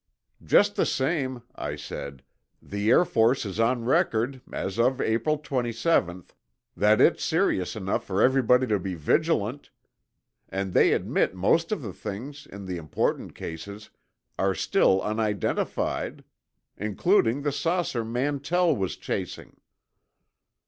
[0.43, 2.23] "Just the same," I said,
[2.59, 6.33] "the Air Force is on record, as of April twenty seventh,
[6.75, 9.69] that it's serious enough for everybody to be vigilant.
[10.49, 13.91] And they admit most of the things, in the important cases,
[14.39, 16.23] are still unidentified.
[16.77, 19.55] Including the saucer Mantell was chasing."